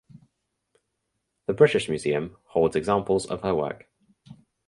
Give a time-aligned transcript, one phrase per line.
[1.45, 3.87] The British Museum holds examples of her work.